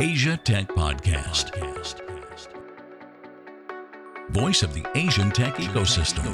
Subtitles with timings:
[0.00, 1.50] Asia Tech Podcast.
[4.30, 6.24] Voice of the Asian tech ecosystem.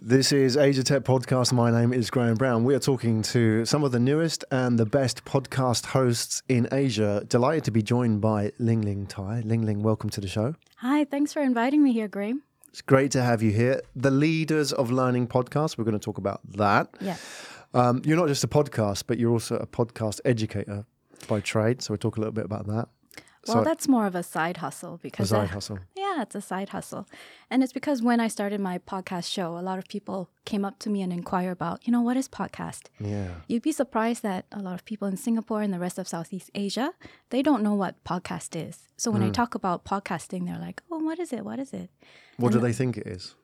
[0.00, 1.52] This is Asia Tech Podcast.
[1.52, 2.64] My name is Graham Brown.
[2.64, 7.26] We are talking to some of the newest and the best podcast hosts in Asia.
[7.28, 9.42] Delighted to be joined by Ling Ling Tai.
[9.44, 10.54] Ling Ling, welcome to the show.
[10.76, 12.42] Hi, thanks for inviting me here, Graham.
[12.70, 13.82] It's great to have you here.
[13.94, 15.76] The Leaders of Learning podcast.
[15.76, 16.88] We're going to talk about that.
[17.02, 17.18] Yeah.
[17.74, 20.86] Um, you're not just a podcast, but you're also a podcast educator
[21.28, 21.82] by trade.
[21.82, 22.88] So we'll talk a little bit about that.
[23.48, 25.78] Well, So- that's more of a side hustle A because side I- hustle.
[25.96, 27.08] Yeah, it's a side hustle.
[27.50, 30.78] And it's because when I started my podcast show, a lot of people came up
[30.80, 32.82] to me and inquire about, you know, what is podcast?
[33.00, 33.28] Yeah.
[33.48, 36.50] You'd be surprised that a lot of people in Singapore and the rest of Southeast
[36.54, 36.92] Asia,
[37.30, 38.86] they don't know what podcast is.
[38.96, 39.32] So when I Hmm.
[39.32, 41.44] talk about podcasting, they're like, "Oh, what is it?
[41.44, 41.90] What is it?"
[42.36, 43.34] What do they think it is?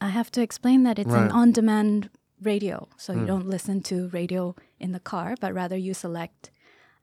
[0.00, 1.24] I have to explain that it's Right.
[1.24, 2.10] an on-demand
[2.42, 2.88] radio.
[2.96, 3.20] So Hmm.
[3.20, 6.50] you don't listen to radio in the car, but rather you select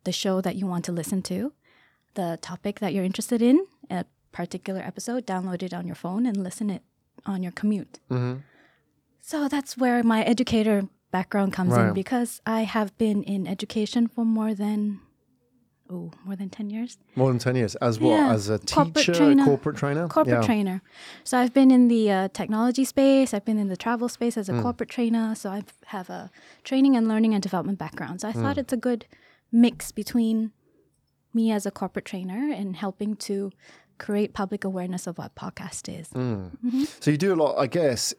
[0.08, 1.38] the show that you want to listen to,
[2.20, 3.58] the topic that you're interested in,
[4.00, 4.06] a
[4.40, 6.82] particular episode, download it on your phone and listen it
[7.26, 8.00] on your commute.
[8.10, 8.36] Mhm.
[9.32, 10.78] So that's where my educator
[11.18, 11.88] background comes Right.
[11.90, 14.80] in because I have been in education for more than
[15.90, 16.98] oh, more than 10 years.
[17.16, 17.74] More than 10 years.
[17.88, 18.10] As what?
[18.18, 18.34] Yeah.
[18.36, 19.46] As a Corporate teacher, trainer.
[19.46, 20.06] corporate trainer?
[20.18, 20.50] corporate Yeah.
[20.52, 20.78] trainer.
[21.24, 23.34] So I've been in the uh, technology space.
[23.34, 24.64] I've been in the travel space as a Hmm.
[24.66, 25.26] corporate trainer.
[25.42, 25.60] So I
[25.96, 26.30] have a
[26.70, 28.16] training and learning and development background.
[28.22, 28.42] So I Hmm.
[28.42, 29.02] thought it's a good
[29.52, 30.52] mix between
[31.34, 33.52] me as a corporate trainer and helping to
[33.98, 36.08] create public awareness of what podcast is.
[36.10, 36.48] Hmm.
[36.66, 36.84] Mm-hmm.
[37.00, 38.14] So you do a lot, I guess,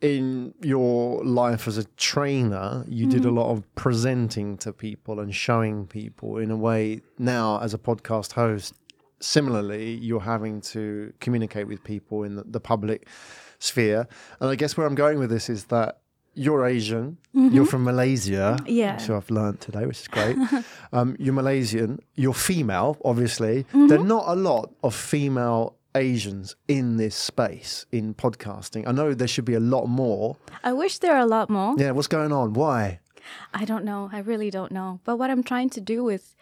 [0.00, 3.36] in your life as a trainer, you did a Mm-hmm.
[3.38, 7.00] lot of presenting to people and showing people in a way.
[7.18, 8.74] Now, as a podcast host,
[9.20, 13.08] similarly, you're having to communicate with people in the, the public
[13.58, 14.06] sphere.
[14.40, 16.00] And I guess where I'm going with this is that
[16.34, 18.66] you're Asian, you're from Malaysia, Mm-hmm.
[18.68, 18.94] Yeah.
[18.96, 20.36] which I've learned today, which is great.
[20.92, 23.64] um, you're Malaysian, you're female, obviously.
[23.64, 23.86] Mm-hmm.
[23.88, 28.86] There are not a lot of female Asians in this space in podcasting.
[28.86, 30.36] I know there should be a lot more.
[30.64, 31.74] I wish there are a lot more.
[31.78, 32.52] Yeah, what's going on?
[32.54, 33.00] Why?
[33.54, 34.10] I don't know.
[34.12, 35.00] I really don't know.
[35.04, 36.34] But what I'm trying to do with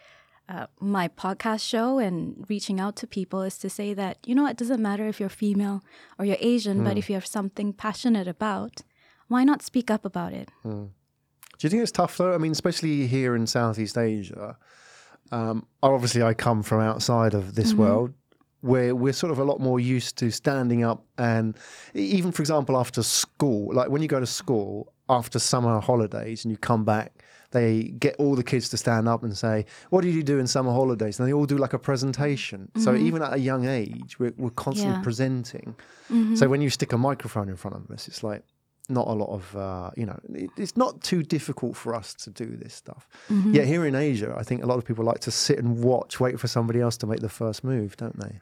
[0.49, 4.47] uh, my podcast show and reaching out to people is to say that, you know,
[4.47, 5.81] it doesn't matter if you're female
[6.19, 8.81] or you're Asian, but if you have something passionate about,
[9.27, 10.49] why not speak up about it?
[10.63, 10.85] Hmm.
[11.57, 12.33] Do you think it's tough though?
[12.33, 14.57] I mean, especially here in Southeast Asia.
[15.31, 17.81] Um, obviously, I come from outside of this mm-hmm.
[17.81, 18.13] world
[18.61, 21.57] where we're sort of a lot more used to standing up and
[21.93, 26.51] even, for example, after school, like when you go to school after summer holidays and
[26.51, 30.13] you come back, they get all the kids to stand up and say, "What did
[30.15, 32.71] you do in summer holidays?" And they all do like a presentation.
[32.77, 33.05] So mm-hmm.
[33.05, 35.03] even at a young age, we're, we're constantly Yeah.
[35.03, 35.75] presenting.
[36.11, 36.35] Mm-hmm.
[36.35, 38.43] So when you stick a microphone in front of us, it's like
[38.89, 42.29] not a lot of uh, you know it, it's not too difficult for us to
[42.29, 43.07] do this stuff
[43.53, 46.19] yet here in asia i think a lot of people like to sit and watch
[46.19, 48.39] wait for somebody else to make the first move don't they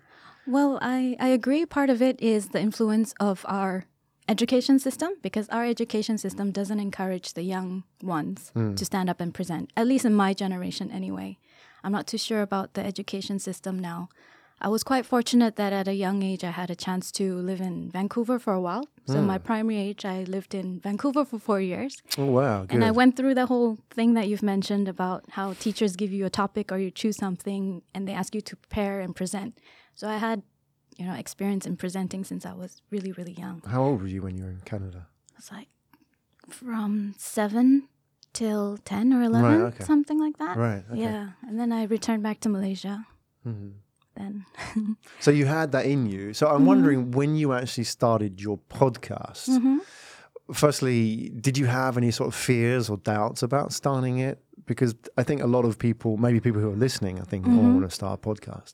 [0.48, 1.66] Well, I, I agree.
[1.68, 3.86] Part of it is the influence of our
[4.28, 9.32] education system because our education system doesn't encourage the young ones to stand up and
[9.34, 11.38] present, at least in my generation anyway.
[11.84, 14.10] I'm not too sure about the education system now.
[14.60, 17.62] I was quite fortunate that at a young age I had a chance to live
[17.62, 18.86] in Vancouver for a while.
[19.14, 21.94] So, my primary age, I lived in Vancouver for four years.
[22.18, 25.54] oh wow good And I went through the whole thing that you've mentioned about how
[25.54, 28.96] teachers give you a topic or you choose something and they ask you to prepare
[29.04, 29.52] and present.
[29.96, 30.42] So I had,
[30.98, 33.62] you know, experience in presenting since I was really, really young.
[33.68, 35.02] how old were you when you were in canada
[35.34, 35.70] I was like
[36.50, 37.88] from seven
[38.34, 39.84] till 10 or 11, okay.
[39.84, 40.56] something like that.
[40.58, 41.02] Right, okay.
[41.02, 41.30] Yeah.
[41.48, 43.06] And then I returned back to Malaysia.
[43.46, 43.72] Mhm.
[44.16, 44.46] Then,
[45.20, 46.34] so you had that in you.
[46.34, 46.66] So i'm mm-hmm.
[46.66, 49.78] wondering when you actually started your podcast mm-hmm.
[50.54, 54.44] firstly did you have any sort of fears or doubts about starting it?
[54.66, 57.50] Because i think a lot of people maybe people who are listening i think oh,
[57.50, 57.74] i mm-hmm.
[57.76, 58.74] want to start a podcast.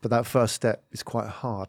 [0.00, 1.68] But that first step is quite hard.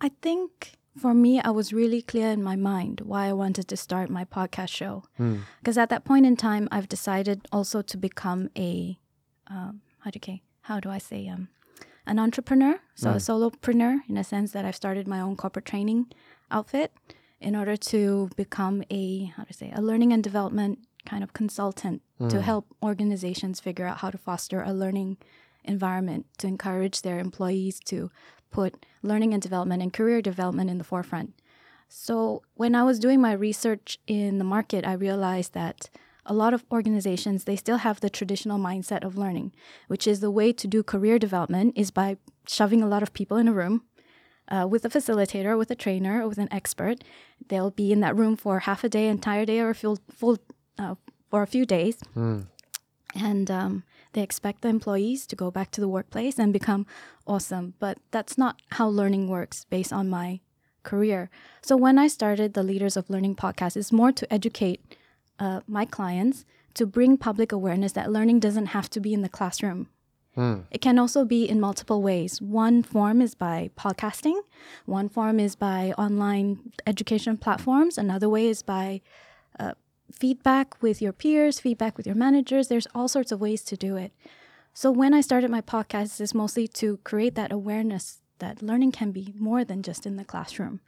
[0.00, 3.76] I think for me, I was really clear in my mind why I wanted to
[3.76, 5.04] start my podcast show.
[5.16, 5.38] Hmm.
[5.60, 8.98] Because at that point in time, I've decided also to become a,
[9.46, 11.48] um, how do you, how do I say, um,
[12.06, 16.06] an entrepreneur, so a solopreneur in a sense that I've started my own corporate training
[16.50, 16.92] outfit
[17.40, 22.02] in order to become a, how to say, a learning and development kind of consultant
[22.28, 25.16] to help organizations figure out how to foster a learning
[25.64, 28.10] environment to encourage their employees to
[28.50, 31.34] put learning and development and career development in the forefront.
[31.88, 35.90] So, when I was doing my research in the market, I realized that
[36.26, 39.52] a lot of organizations they still have the traditional mindset of learning,
[39.88, 43.36] which is the way to do career development is by shoving a lot of people
[43.36, 43.82] in a room
[44.48, 47.02] uh, with a facilitator, with a trainer, or with an expert.
[47.48, 50.38] They'll be in that room for half a day, entire day, or a full, full
[50.78, 50.94] uh,
[51.30, 51.98] for a few days.
[53.14, 53.82] and um,
[54.12, 56.86] they expect the employees to go back to the workplace and become
[57.26, 57.74] awesome.
[57.78, 60.40] But that's not how learning works based on my
[60.82, 61.30] career.
[61.62, 64.80] So when I started the Leaders of Learning podcast, it's more to educate
[65.38, 66.44] uh, my clients
[66.74, 69.88] to bring public awareness that learning doesn't have to be in the classroom.
[70.70, 72.42] It can also be in multiple ways.
[72.42, 74.38] One form is by podcasting,
[74.84, 79.00] one form is by online education platforms, another way is by
[79.58, 79.72] uh,
[80.12, 82.68] feedback with your peers, feedback with your managers.
[82.68, 84.12] There's all sorts of ways to do it.
[84.74, 89.12] So when I started my podcast, it's mostly to create that awareness that learning can
[89.12, 90.80] be more than just in the classroom.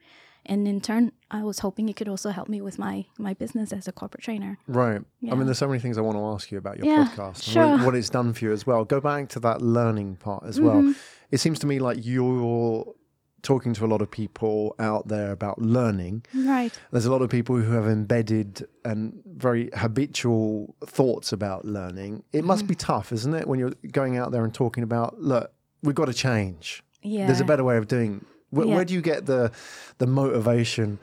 [0.48, 3.72] And in turn, I was hoping it could also help me with my my business
[3.72, 4.58] as a corporate trainer.
[4.66, 5.00] Right.
[5.30, 7.34] I mean, there's so many things I want to ask you about your Yeah, podcast
[7.34, 7.68] and sure.
[7.76, 8.84] what, what it's done for you as well.
[8.84, 10.76] Go back to that learning part as well.
[10.76, 10.92] Mm-hmm.
[11.30, 12.94] It seems to me like you're
[13.42, 16.24] talking to a lot of people out there about learning.
[16.34, 16.72] Right.
[16.90, 22.24] There's a lot of people who have embedded and very habitual thoughts about learning.
[22.32, 22.68] It must Mm-hmm.
[22.68, 25.52] be tough, isn't it, when you're going out there and talking about, look,
[25.82, 26.82] we've got to change.
[27.02, 27.26] Yeah.
[27.26, 28.24] There's a better way of doing.
[28.50, 28.74] Where, Yeah.
[28.76, 29.50] where do you get the
[29.98, 30.98] the motivation,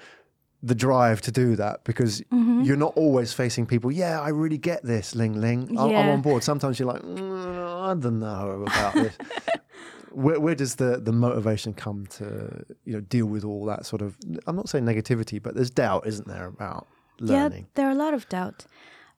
[0.64, 1.84] the drive to do that?
[1.84, 2.62] Because Mm-hmm.
[2.64, 3.92] you're not always facing people.
[3.92, 5.78] Yeah, I really get this, Ling Ling.
[5.78, 6.44] I- I'm on board.
[6.44, 9.18] Sometimes you're like, "Mm, I don't know about this.
[10.12, 14.02] where, where does the the motivation come to you know deal with all that sort
[14.02, 14.18] of?
[14.48, 16.88] I'm not saying negativity, but there's doubt, isn't there, about
[17.20, 17.64] learning?
[17.64, 18.66] Yeah, there are a lot of doubt.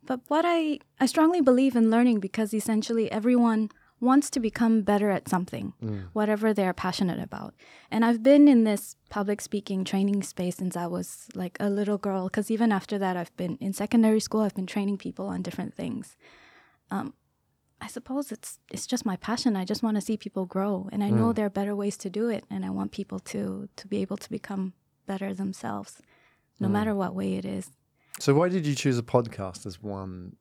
[0.06, 3.70] But what I I strongly believe in learning because essentially everyone
[4.00, 6.06] wants to become better at something, mm.
[6.14, 7.54] whatever they're passionate about.
[7.90, 11.98] And I've been in this public speaking training space since I was like a little
[11.98, 15.42] girl because even after that I've been in secondary school, I've been training people on
[15.42, 16.16] different things.
[16.92, 17.14] Um
[17.80, 19.56] I suppose it's it's just my passion.
[19.56, 21.36] I just want to see people grow and I know mm.
[21.36, 24.18] there are better ways to do it and I want people to to be able
[24.18, 24.74] to become
[25.06, 26.02] better themselves
[26.60, 26.72] no mm.
[26.72, 27.72] matter what way it is.
[28.20, 30.36] So why did you choose a podcast as one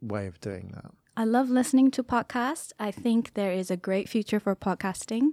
[0.00, 0.90] way of doing that?
[1.16, 2.72] I love listening to podcasts.
[2.78, 5.32] I think there is a great future for podcasting,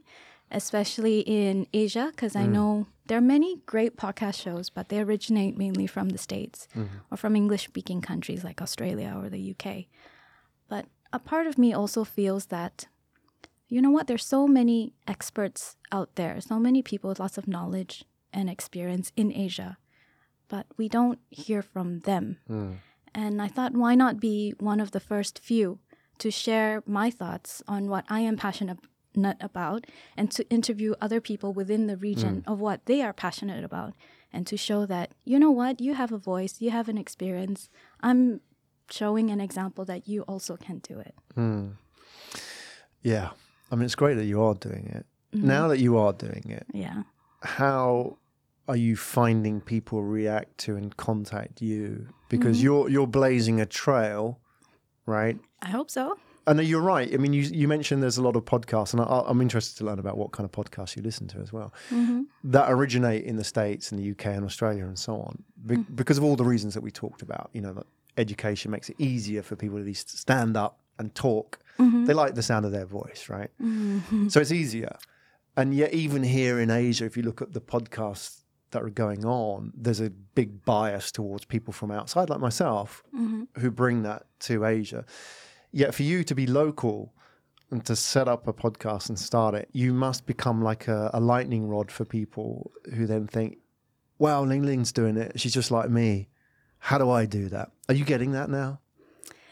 [0.51, 2.51] especially in Asia, because I mm.
[2.51, 6.97] know there are many great podcast shows, but they originate mainly from the States mm-hmm.
[7.09, 9.85] or from English speaking countries like Australia or the UK.
[10.67, 12.87] But a part of me also feels that,
[13.69, 17.47] you know what, there's so many experts out there, so many people with lots of
[17.47, 18.03] knowledge
[18.33, 19.77] and experience in Asia,
[20.49, 22.37] but we don't hear from them.
[22.49, 22.79] Mm.
[23.13, 25.79] And I thought, why not be one of the first few
[26.19, 28.79] to share my thoughts on what I am passionate
[29.41, 29.85] about
[30.15, 33.93] and to interview other people within the region of what they are passionate about
[34.31, 37.69] and to show that, you know what, you have a voice, you have an experience.
[38.01, 38.41] I'm
[38.91, 41.15] showing an example that you also can do it.
[43.01, 43.29] Yeah,
[43.71, 45.05] I mean, it's great that you are doing it.
[45.35, 45.47] Mm-hmm.
[45.47, 47.03] Now that you are doing it, Yeah.
[47.43, 48.17] how
[48.69, 52.07] are you finding people react to and contact you?
[52.29, 52.65] Because Mm-hmm.
[52.65, 54.39] you're you're blazing a trail,
[55.07, 55.37] right?
[55.63, 56.17] I hope so.
[56.45, 57.11] And you're right.
[57.11, 59.85] I mean, you you mentioned there's a lot of podcasts, and I, I'm interested to
[59.85, 62.21] learn about what kind of podcasts you listen to as well mm-hmm.
[62.43, 65.85] that originate in the states and the UK and Australia and so on, be, mm.
[65.95, 67.49] because of all the reasons that we talked about.
[67.53, 67.87] You know, that
[68.17, 71.59] education makes it easier for people to at least stand up and talk.
[71.79, 72.05] Mm-hmm.
[72.05, 73.49] They like the sound of their voice, right?
[73.59, 74.27] Mm-hmm.
[74.29, 74.95] So it's easier.
[75.57, 79.25] And yet, even here in Asia, if you look at the podcasts that are going
[79.25, 83.43] on, there's a big bias towards people from outside, like myself, mm-hmm.
[83.59, 85.05] who bring that to Asia.
[85.71, 87.13] Yet, for you to be local
[87.71, 91.19] and to set up a podcast and start it, you must become like a, a
[91.19, 93.57] lightning rod for people who then think,
[94.17, 95.39] wow, Ling Ling's doing it.
[95.39, 96.29] She's just like me.
[96.79, 97.71] How do I do that?
[97.87, 98.79] Are you getting that now?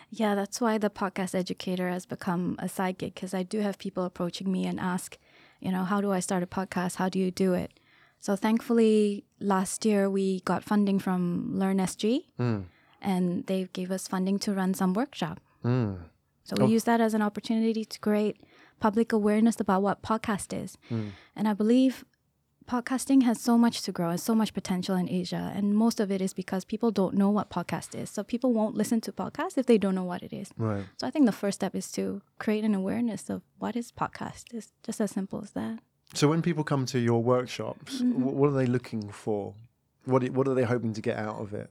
[0.09, 3.77] Yeah, that's why the podcast educator has become a side gig because I do have
[3.77, 5.17] people approaching me and ask,
[5.59, 6.95] you know, how do I start a podcast?
[6.95, 7.79] How do you do it?
[8.19, 12.61] So thankfully, last year we got funding from Learn SG, hmm.
[13.01, 15.39] and they gave us funding to run some workshop.
[15.61, 15.95] Hmm.
[16.43, 16.67] So we oh.
[16.67, 18.37] use that as an opportunity to create
[18.79, 20.77] public awareness about what podcast is.
[20.89, 21.09] Hmm.
[21.35, 22.05] And I believe
[22.67, 25.51] podcasting has so much to grow and so much potential in Asia.
[25.55, 28.09] And most of it is because people don't know what podcast is.
[28.09, 30.51] So people won't listen to podcasts if they don't know what it is.
[30.57, 30.85] Right.
[30.97, 34.53] So I think the first step is to create an awareness of what is podcast.
[34.53, 35.79] It's just as simple as that.
[36.13, 38.21] So when people come to your workshops, Mm-hmm.
[38.39, 39.53] what are they looking for?
[40.05, 41.69] What what are they hoping to get out of it?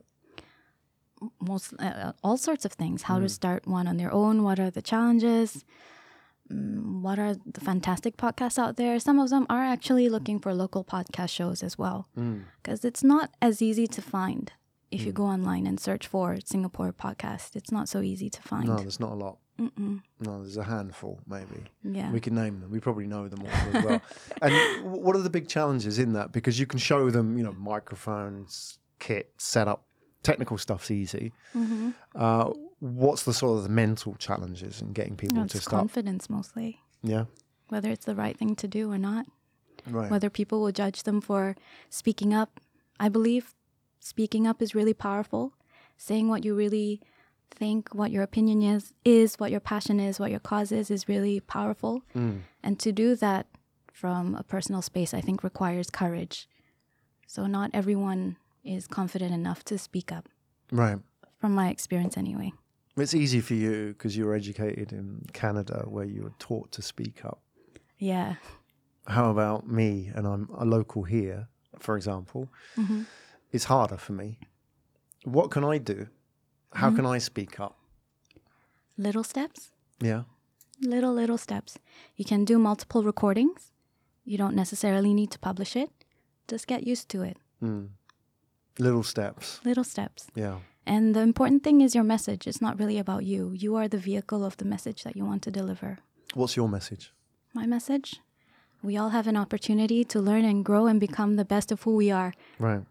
[1.40, 3.02] most uh, all sorts of things.
[3.02, 4.42] How to start one on their own.
[4.42, 5.64] What are the challenges?
[6.52, 9.00] Mm, what are the fantastic podcasts out there?
[9.00, 12.06] Some of them are actually looking for local podcast shows as well.
[12.62, 14.52] Because it's not as easy to find.
[14.90, 18.68] If you go online and search for singapore podcast it's not so easy to find.
[18.68, 19.36] No, there's not a lot.
[19.58, 21.64] No, there's a handful, maybe.
[21.82, 22.70] yeah We can name them.
[22.70, 24.02] We probably know them all as well.
[24.42, 26.32] and what are the big challenges in that?
[26.32, 29.84] Because you can show them, you know, microphones, kit, setup,
[30.22, 31.32] technical stuff's easy.
[32.14, 35.80] Uh, what's the sort of the mental challenges in getting people No, to start?
[35.80, 37.24] confidence mostly, yeah,
[37.68, 39.26] whether it's the right thing to do or not.
[39.88, 40.10] right.
[40.10, 41.56] whether people will judge them for
[41.90, 42.60] speaking up.
[43.00, 43.54] I believe
[44.00, 45.52] speaking up is really powerful.
[45.98, 47.00] Saying what you really
[47.50, 51.08] think, what your opinion is, is what your passion is, what your cause is, is
[51.08, 52.02] really powerful.
[52.14, 52.40] Mm.
[52.62, 53.46] And to do that
[53.92, 56.48] from a personal space, I think requires courage.
[57.26, 60.28] So not everyone is confident enough to speak up,
[60.70, 60.98] Right.
[61.38, 62.52] from my experience anyway.
[62.96, 66.82] It's easy for you because you were educated in Canada where you were taught to
[66.82, 67.40] speak up.
[67.98, 68.36] Yeah.
[69.06, 71.48] How about me and I'm a local here,
[71.78, 72.48] for example?
[72.76, 73.02] Mm-hmm.
[73.52, 74.38] It's harder for me.
[75.24, 76.08] What can I do?
[76.72, 76.96] How Mm-hmm.
[76.96, 77.76] can I speak up?
[78.98, 79.70] Little steps.
[80.00, 80.22] Yeah.
[80.82, 81.78] little little steps
[82.16, 83.72] you can do multiple recordings
[84.26, 85.90] you don't necessarily need to publish it
[86.48, 87.88] just get used to it Mm.
[88.78, 89.60] Little steps.
[89.64, 90.58] little steps Yeah.
[90.86, 93.96] and the important thing is your message it's not really about you you are the
[94.10, 95.96] vehicle of the message that you want to deliver
[96.34, 97.10] What's your message?
[97.54, 98.20] my message
[98.82, 101.92] we all have an opportunity to learn and grow and become the best of who
[101.96, 102.84] we are Right.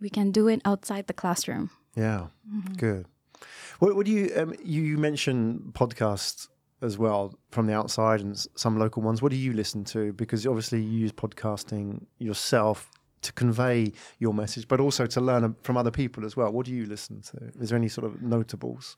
[0.00, 2.26] we can do it outside the classroom Yeah.
[2.48, 2.74] Mm-hmm.
[2.74, 3.06] Good.
[3.78, 6.48] What, do you um, you you mentioned podcasts
[6.82, 9.22] as well from the outside and some local ones.
[9.22, 10.12] What do you listen to?
[10.12, 12.90] Because obviously you use podcasting yourself
[13.22, 16.52] to convey your message, but also to learn from other people as well.
[16.52, 17.50] What do you listen to?
[17.60, 18.96] Is there any sort of notables?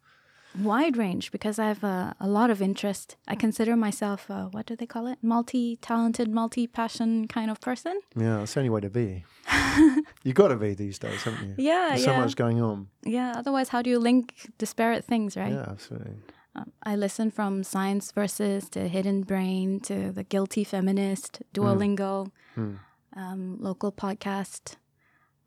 [0.58, 3.16] Wide range because I have a, a lot of interest.
[3.26, 5.18] I consider myself, uh, what do they call it?
[5.22, 8.00] Multi talented, multi passion kind of person.
[8.16, 9.24] Yeah, that's the only way to be.
[10.24, 11.54] you got to be these days, haven't you?
[11.58, 12.16] Yeah, There's yeah.
[12.16, 12.88] so much going on.
[13.04, 15.52] Yeah, otherwise, how do you link disparate things, right?
[15.52, 16.14] Yeah, absolutely.
[16.54, 22.78] Um, I listen from Science Versus to Hidden Brain to The Guilty Feminist, Duolingo, Mm.
[23.14, 24.74] um, local podcast,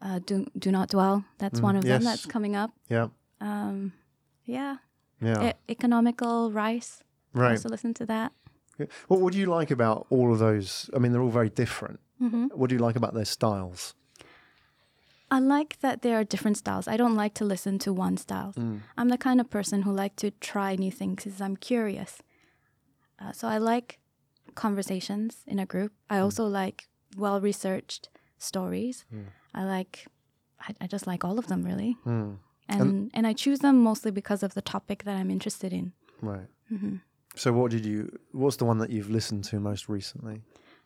[0.01, 1.25] uh, Do, Do Not Dwell.
[1.39, 2.71] That's one of them that's coming up.
[2.87, 3.07] Yeah,
[3.41, 3.91] Um,
[4.45, 4.77] yeah.
[5.21, 5.49] Yeah.
[5.49, 7.03] E- economical Rice.
[7.35, 7.51] I right.
[7.51, 8.31] also listen to that.
[9.07, 10.89] What would you like about all of those?
[10.95, 11.99] I mean, they're all very different.
[12.19, 13.93] hmm What do you like about their styles?
[15.29, 16.87] I like that there are different styles.
[16.87, 18.53] I don't like to listen to one style.
[18.57, 18.81] Mm.
[18.97, 22.21] I'm the kind of person who like to try new things because I'm curious.
[23.17, 23.99] Uh, so I like
[24.55, 25.93] conversations in a group.
[26.09, 28.09] I also like well researched
[28.39, 29.05] stories.
[29.53, 30.05] I like,
[30.59, 31.95] I, I just like all of them really,
[32.69, 32.79] Mm.
[32.79, 35.93] and and I choose them mostly because of the topic that I'm interested in.
[36.21, 36.47] Right.
[36.69, 36.95] hmm
[37.35, 38.09] So, what did you?
[38.31, 40.41] What's the one that you've listened to most recently?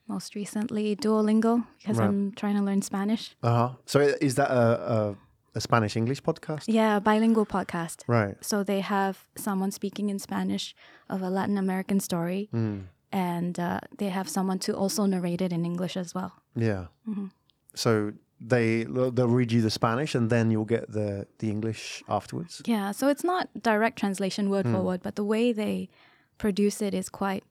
[0.07, 2.07] Most recently, Duolingo because Right.
[2.09, 3.35] I'm trying to learn Spanish.
[3.41, 3.69] Uh huh.
[3.85, 4.65] So, is that a
[4.95, 5.15] a,
[5.55, 6.65] a Spanish English podcast?
[6.67, 8.03] Yeah, a bilingual podcast.
[8.07, 8.35] Right.
[8.41, 10.75] So they have someone speaking in Spanish
[11.09, 12.81] of a Latin American story, Mm.
[13.11, 16.31] and uh, they have someone to also narrate it in English as well.
[16.55, 16.85] Yeah.
[17.07, 17.29] Mhm.
[17.75, 22.61] So they they'll read you the Spanish and then you'll get the the English afterwards.
[22.65, 24.83] Yeah, so it's not direct translation word for hmm.
[24.83, 25.89] word, but the way they
[26.37, 27.43] produce it is quite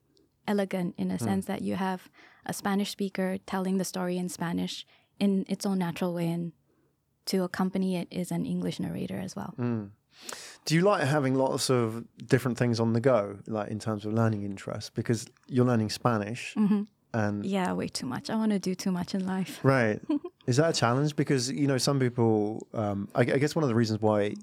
[0.46, 1.24] elegant in a hmm.
[1.24, 2.08] sense that you have
[2.46, 4.86] a Spanish speaker telling the story in Spanish
[5.18, 6.52] in its own natural way, and
[7.26, 9.54] to accompany it is an English narrator as well.
[9.56, 9.84] Hmm.
[10.64, 14.12] Do you like having lots of different things on the go, like in terms of
[14.12, 14.90] learning interests?
[14.90, 16.82] Because you're learning Spanish, mm-hmm.
[17.14, 18.28] And Yeah, way too much.
[18.28, 19.60] I want to do too much in life.
[19.62, 20.00] Right.
[20.46, 21.16] Is that a challenge?
[21.16, 24.34] Because, you know, some people, um, I, I guess one of the reasons why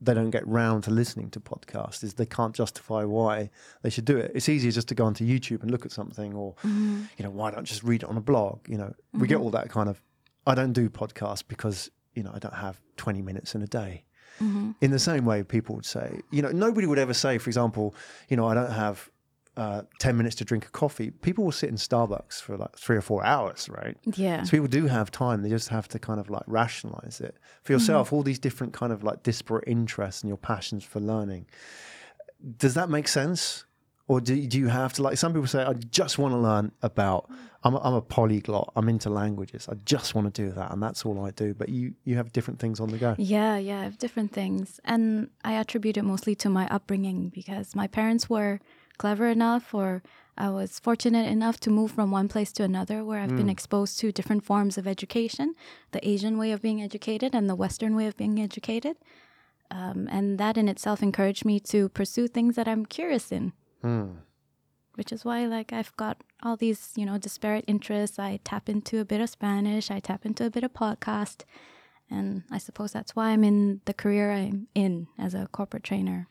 [0.00, 3.50] they don't get round to listening to podcasts is they can't justify why
[3.82, 4.32] they should do it.
[4.34, 7.02] It's easier just to go onto YouTube and look at something or, mm-hmm.
[7.16, 8.68] you know, why don't just read it on a blog?
[8.68, 9.44] You know, we get mm-hmm.
[9.44, 10.00] all that kind of,
[10.46, 14.04] I don't do podcasts because, you know, I don't have 20 minutes in a day.
[14.40, 14.72] Mm-hmm.
[14.82, 17.94] In the same way, people would say, you know, nobody would ever say, for example,
[18.28, 19.10] you know, I don't have
[19.56, 21.10] uh, 10 minutes to drink a coffee.
[21.10, 23.96] People will sit in Starbucks for like three or four hours, right?
[24.14, 24.42] Yeah.
[24.42, 25.42] So people do have time.
[25.42, 28.12] They just have to kind of like rationalize it for yourself.
[28.12, 31.46] All these different kind of like disparate interests and your passions for learning.
[32.58, 33.64] Does that make sense?
[34.08, 36.70] Or do, do you have to like some people say, I just want to learn
[36.82, 37.28] about,
[37.64, 38.72] I'm a, I'm a polyglot.
[38.76, 39.68] I'm into languages.
[39.68, 40.70] I just want to do that.
[40.70, 41.54] And that's all I do.
[41.54, 43.16] But you, you have different things on the go.
[43.18, 44.80] Yeah, yeah, I have different things.
[44.84, 48.60] And I attribute it mostly to my upbringing because my parents were
[48.98, 50.02] clever enough or
[50.38, 53.98] I was fortunate enough to move from one place to another where I've been exposed
[54.00, 55.54] to different forms of education
[55.92, 58.96] the Asian way of being educated and the Western way of being educated.
[59.70, 63.52] Um, and that in itself encouraged me to pursue things that I'm curious in.
[64.94, 68.18] Which is why, like, I've got all these, you know, disparate interests.
[68.18, 69.90] I tap into a bit of Spanish.
[69.90, 71.44] I tap into a bit of podcast,
[72.10, 76.28] and I suppose that's why I'm in the career I'm in as a corporate trainer.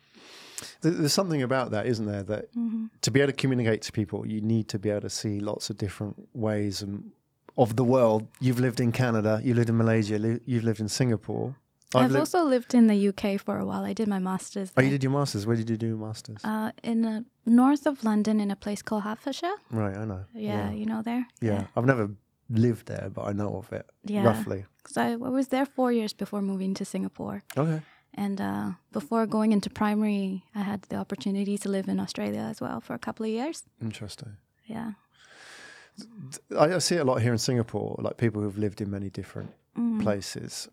[0.82, 2.24] There- There's something about that, isn't there?
[2.24, 2.46] That
[3.02, 5.70] to be able to communicate to people, you need to be able to see lots
[5.70, 7.12] of different ways and
[7.58, 8.28] of the world.
[8.42, 11.56] You've lived in Canada, you lived in Malaysia, li- you've lived in Singapore.
[11.94, 13.86] I've I've, lived- also lived in the UK for a while.
[13.86, 15.46] I did my master's Oh, you did your masters.
[15.48, 16.40] Where did you do your masters?
[16.44, 19.56] uh, in uh, north of London in a place called Hertfordshire.
[19.72, 20.26] right, I know.
[20.34, 21.26] Yeah, you know there?
[21.42, 21.68] yeah.
[21.78, 22.10] I've never
[22.50, 24.24] lived there, but I know of it Yeah.
[24.26, 24.66] roughly.
[24.84, 27.42] Because I, I was there four years before moving to Singapore.
[27.58, 27.82] Okay.
[28.18, 32.62] And uh, before going into primary, I had the opportunity to live in Australia as
[32.62, 33.64] well for a couple of years.
[33.82, 34.38] Interesting.
[34.66, 34.92] Yeah.
[36.58, 39.10] I, I see it a lot here in Singapore, like people who've lived in many
[39.10, 40.02] different Mm.
[40.02, 40.70] places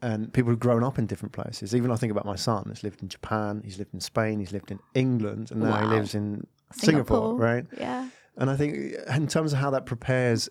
[0.00, 1.76] and people who've grown up in different places.
[1.76, 4.50] Even I think about my son, he's lived in Japan, he's lived in Spain, he's
[4.50, 7.64] lived in England, and now he lives in Singapore, right?
[7.78, 8.08] Yeah.
[8.36, 10.48] And I think in terms of how that prepares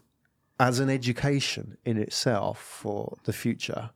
[0.57, 3.89] as an education in itself for the future,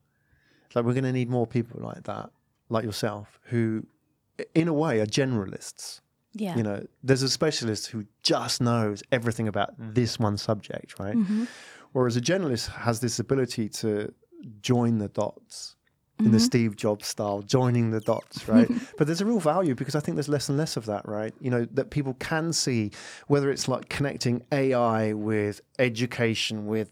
[0.75, 2.29] like we're going to need more people like that,
[2.69, 3.85] like yourself, who
[4.53, 6.01] in a way are generalists.
[6.33, 6.55] Yeah.
[6.57, 11.15] You know, there's a specialist who just knows everything about this one subject, right?
[11.15, 11.45] Mm-hmm.
[11.93, 14.13] Whereas a generalist has this ability to
[14.61, 15.75] join the dots
[16.19, 18.69] in the Steve Jobs style, joining the dots, right?
[18.97, 21.33] but there's a real value because I think there's less and less of that, right?
[21.41, 22.91] You know, that people can see
[23.27, 26.89] whether it's like connecting AI with education, with,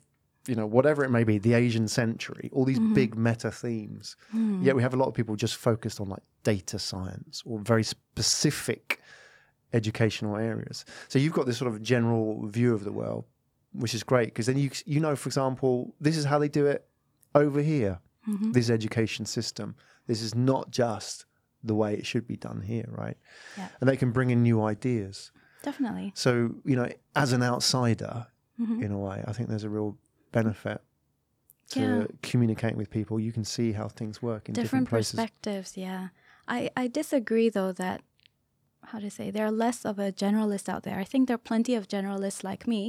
[0.47, 2.93] you know, whatever it may be, the Asian century, all these mm-hmm.
[2.93, 4.15] big meta themes.
[4.31, 4.61] Hmm.
[4.61, 7.83] Yet we have a lot of people just focused on like data science or very
[7.83, 8.99] specific
[9.71, 10.85] educational areas.
[11.07, 13.25] So you've got this sort of general view of the world,
[13.71, 16.65] which is great because then you you know, for example, this is how they do
[16.67, 16.85] it
[17.33, 17.99] over here.
[18.27, 18.51] Mm-hmm.
[18.51, 19.75] This education system.
[20.07, 21.25] This is not just
[21.63, 23.17] the way it should be done here, right?
[23.57, 23.69] Yeah.
[23.79, 25.31] And they can bring in new ideas.
[25.61, 26.11] Definitely.
[26.15, 28.27] So you know, as an outsider,
[28.61, 28.83] Mm-hmm.
[28.83, 29.97] in a way, I think there's a real
[30.33, 30.79] benefit
[31.69, 32.07] to Yeah.
[32.21, 33.19] communicating with people.
[33.27, 36.09] You can see how things work in different, different perspectives yeah.
[36.55, 38.01] I i disagree though that
[38.89, 40.99] how to say there are less of a generalist out there.
[41.03, 42.81] I think there are plenty of generalists like me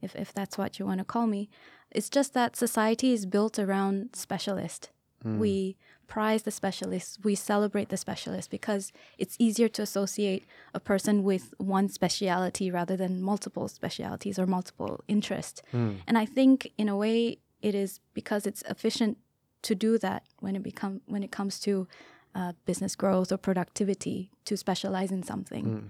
[0.00, 1.42] if if that's what you want to call me.
[1.96, 4.90] It's just that society is built around specialist
[5.24, 6.08] we mm.
[6.08, 11.54] prize the specialists we celebrate the specialists because it's easier to associate a person with
[11.58, 15.62] one speciality rather than multiple specialities or multiple interests.
[15.72, 15.98] Mm.
[16.06, 19.18] And i think in a way it is because it's efficient
[19.62, 21.86] to do that when it become when it comes to
[22.34, 25.64] uh, business growth or productivity to specialize in something.
[25.64, 25.88] Mm.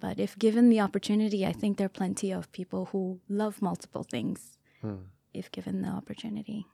[0.00, 4.04] But if given the opportunity, I think there are plenty of people who love multiple
[4.04, 4.58] things
[5.34, 6.66] if given the opportunity.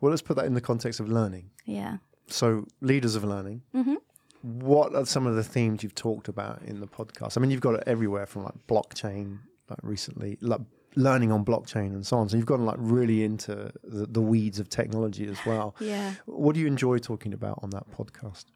[0.00, 1.50] Well, let's put that in the context of learning.
[1.64, 1.98] Yeah.
[2.28, 3.62] So, leaders of learning.
[3.74, 3.94] Mm-hmm.
[4.42, 7.36] What are some of the themes you've talked about in the podcast?
[7.36, 10.60] I mean, you've got it everywhere from like blockchain, like recently, like
[10.96, 12.28] learning on blockchain and so on.
[12.28, 15.76] So you've gotten like really into the, the weeds of technology as well.
[15.78, 16.14] Yeah.
[16.24, 18.46] What do you enjoy talking about on that podcast?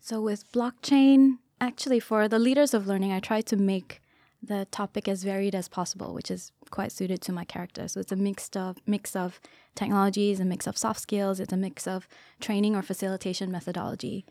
[0.00, 4.00] So with blockchain, actually for the leaders of learning, I try to make
[4.42, 7.88] the topic as varied as possible, which is quite suited to my character.
[7.88, 9.40] So it's a mix of mix of
[9.74, 12.08] technologies, a mix of soft skills, it's a mix of
[12.40, 14.24] training or facilitation methodology.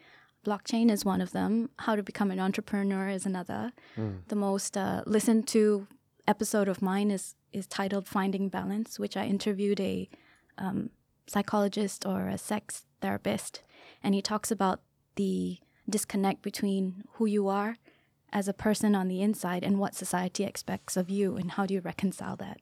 [0.46, 1.70] Blockchain is one of them.
[1.80, 3.72] How to become an entrepreneur is another.
[4.28, 5.88] The most uh, listened to
[6.28, 10.10] episode of mine is is titled "Finding Balance," which I interviewed a
[10.58, 10.90] um,
[11.28, 13.64] psychologist or a sex therapist,
[14.04, 14.82] and he talks about
[15.16, 15.58] the
[15.90, 17.78] disconnect between who you are
[18.36, 21.74] as a person on the inside and what society expects of you, and how do
[21.74, 22.58] you reconcile that.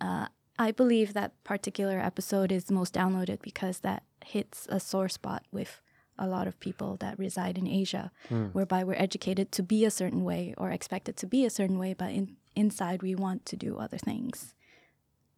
[0.00, 0.26] Uh,
[0.58, 5.82] I believe that particular episode is most downloaded because that hits a sore spot with
[6.18, 8.10] a lot of people that reside in Asia,
[8.56, 11.92] whereby we're educated to be a certain way or expected to be a certain way,
[11.92, 14.54] but in, inside we want to do other things.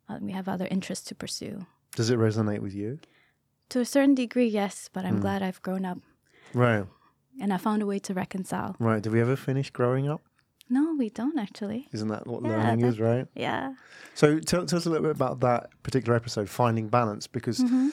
[0.09, 1.67] Uh, we have other interests to pursue.
[1.97, 3.01] Does it resonate with you?
[3.71, 5.99] To a certain degree, yes, but I'm glad I've grown up
[6.55, 6.85] Right,
[7.41, 8.77] and I found a way to reconcile.
[8.79, 9.03] right.
[9.03, 10.21] Did we ever finish growing up?
[10.69, 11.89] No, we don't actually.
[11.93, 13.27] Isn't that what Yeah, learning is, right?
[13.35, 13.75] Yeah.
[14.15, 17.89] So tell, tell us a little bit about that particular episode, finding balance, because Mm-hmm.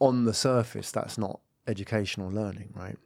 [0.00, 2.98] on the surface, that's not educational learning, right?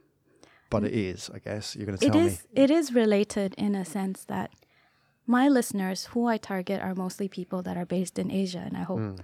[0.69, 1.75] But it is, I guess.
[1.75, 4.51] You're going to It tell is it is related in a sense that
[5.25, 8.83] my listeners who I target are mostly people that are based in Asia and I
[8.83, 9.15] hope Hmm.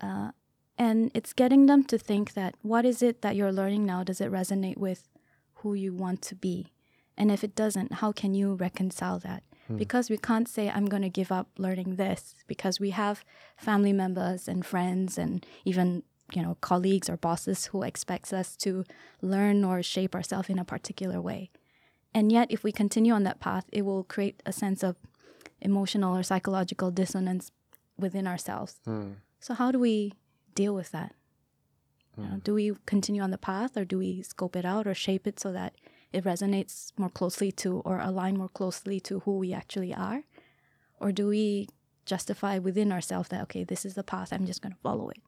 [0.00, 0.30] uh,
[0.78, 4.20] and it's getting them to think that what is it that you're learning now does
[4.20, 5.08] it resonate with
[5.60, 6.72] who you want to be.
[7.16, 9.42] And if it doesn't how can you reconcile that?
[9.68, 9.76] Hmm.
[9.76, 13.24] Because we can't say i'm going to give up learning this because we have
[13.56, 16.02] family members and friends and even
[16.34, 18.84] you know colleagues or bosses who expects us to
[19.20, 21.50] learn or shape ourselves in a particular way.
[22.12, 24.96] And yet if we continue on that path it will create a sense of
[25.60, 27.52] emotional or psychological dissonance
[27.98, 28.80] within ourselves.
[28.84, 29.12] Hmm.
[29.40, 30.14] So how do we
[30.54, 31.14] deal with that
[32.18, 34.94] you know, do we continue on the path or do we scope it out or
[34.94, 35.74] shape it so that
[36.12, 40.24] it resonates more closely to or align more closely to who we actually are
[40.98, 41.68] or do we
[42.04, 45.18] justify within ourselves that okay this is the path i'm just going to follow it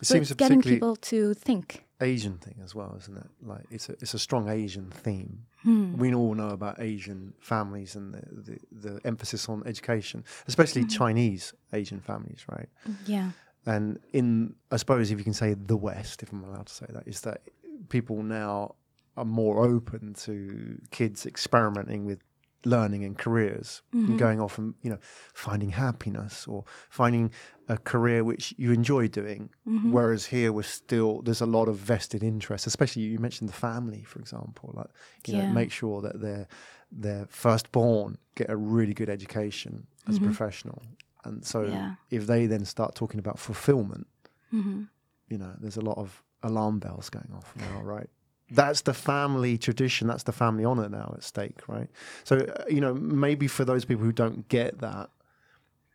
[0.00, 1.84] It so seems it's getting people to think.
[2.00, 3.26] Asian thing as well, isn't it?
[3.42, 5.46] Like it's a it's a strong Asian theme.
[5.64, 5.96] Hmm.
[5.98, 10.96] We all know about Asian families and the, the, the emphasis on education, especially Mm-hmm.
[11.02, 12.68] Chinese Asian families, right?
[13.06, 13.30] Yeah.
[13.66, 16.86] And in I suppose if you can say the West, if I'm allowed to say
[16.90, 17.42] that, is that
[17.88, 18.74] people now
[19.16, 22.20] are more open to kids experimenting with
[22.64, 24.10] learning and careers Mm-hmm.
[24.10, 24.98] and going off and you know
[25.32, 27.30] finding happiness or finding
[27.68, 29.92] a career which you enjoy doing Mm-hmm.
[29.92, 34.02] whereas here we're still there's a lot of vested interest especially you mentioned the family
[34.02, 34.88] for example like
[35.26, 36.48] you know make sure that their
[36.90, 40.82] their firstborn get a really good education as a professional
[41.24, 41.72] and so Mm-hmm.
[41.72, 41.90] Yeah.
[42.10, 44.06] if they then start talking about fulfillment
[44.50, 44.82] hmm
[45.28, 48.08] you know there's a lot of alarm bells going off now right
[48.50, 51.90] that's the family tradition that's the family honor now at stake right
[52.24, 55.10] so uh, you know maybe for those people who don't get that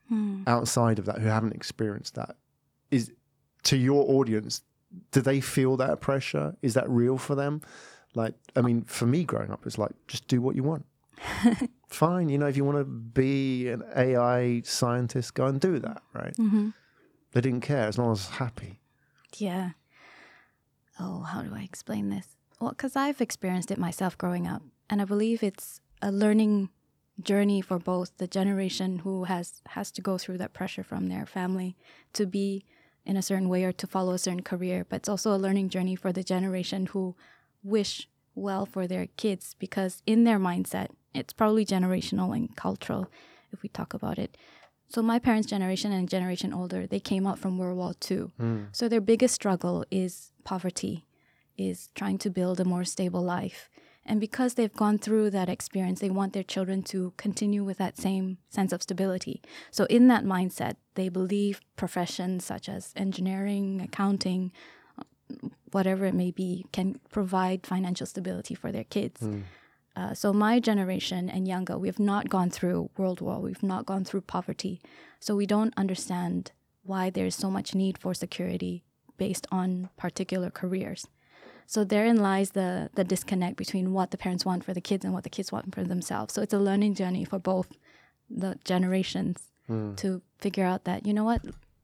[0.10, 0.44] Hmm.
[0.48, 2.36] outside of that who haven't experienced that
[2.92, 3.12] is
[3.64, 4.62] to your audience
[5.12, 7.62] do they feel that pressure is that real for them
[8.14, 10.86] like i mean for me growing up it's like just do what you want
[11.88, 16.02] fine you know if you want to be an ai scientist go and do that
[16.14, 16.70] right hmm
[17.34, 18.80] they didn't care as long as happy
[19.38, 19.72] Yeah.
[21.00, 22.38] Oh, how do I explain this?
[22.60, 26.70] Well, because I've experienced it myself growing up, and I believe it's a learning
[27.22, 31.26] journey for both the generation who has has to go through that pressure from their
[31.26, 31.76] family
[32.14, 32.64] to be
[33.06, 35.70] in a certain way or to follow a certain career, but it's also a learning
[35.70, 37.16] journey for the generation who
[37.64, 43.10] wish well for their kids because in their mindset, it's probably generational and cultural
[43.52, 44.36] if we talk about it.
[44.90, 48.32] So my parents' generation and generation older, they came out from World War II.
[48.38, 48.64] Hmm.
[48.72, 51.06] So their biggest struggle is poverty,
[51.58, 53.70] is trying to build a more stable life.
[54.06, 57.98] And because they've gone through that experience, they want their children to continue with that
[57.98, 59.42] same sense of stability.
[59.72, 64.52] So in that mindset, they believe professions such as engineering, accounting,
[65.72, 69.22] whatever it may be, can provide financial stability for their kids.
[69.22, 69.42] Hmm.
[69.96, 73.40] Uh, so my generation and younger, we have not gone through World War.
[73.40, 74.82] We've not gone through poverty.
[75.20, 76.52] So we don't understand
[76.84, 78.84] why there's so much need for security
[79.18, 81.08] based on particular careers.
[81.66, 85.14] So therein lies the the disconnect between what the parents want for the kids and
[85.14, 86.34] what the kids want for themselves.
[86.34, 87.70] So it's a learning journey for both
[88.30, 89.38] the generations
[89.96, 91.42] to figure out that you know what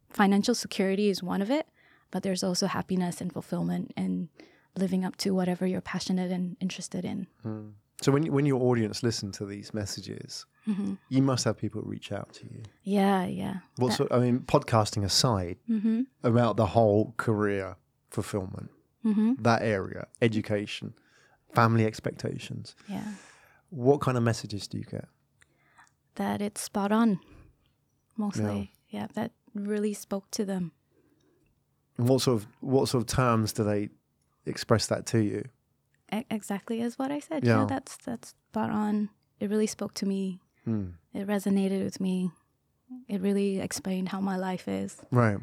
[0.09, 1.65] financial security is one of it,
[2.11, 4.27] but there's also happiness and fulfillment and
[4.75, 7.27] living up to whatever you're passionate and interested in.
[8.01, 10.93] So when when your audience listen to these messages, Mm-hmm.
[11.09, 12.61] you must have people reach out to you.
[12.83, 13.55] Yeah, yeah.
[13.77, 14.11] What sort?
[14.11, 16.01] I mean, podcasting aside, Mm-hmm.
[16.23, 17.75] about the whole career
[18.11, 18.69] fulfillment,
[19.03, 19.41] Mm-hmm.
[19.41, 20.93] that area, education,
[21.55, 22.75] family expectations.
[22.87, 23.03] Yeah.
[23.71, 25.07] What kind of messages do you get?
[26.15, 27.19] That it's spot on.
[28.17, 28.73] Mostly.
[28.89, 30.71] Yeah, that really spoke to them.
[31.97, 33.89] And what sort of what sort of terms do they
[34.45, 35.43] express that to you?
[36.11, 37.45] Exactly as what I said.
[37.45, 37.59] Yeah.
[37.59, 39.09] Yeah, that's that's spot on.
[39.39, 40.39] It really spoke to me.
[40.65, 40.89] Hmm.
[41.13, 42.31] It resonated with me.
[43.07, 44.97] It really explained how my life is.
[45.11, 45.37] Right.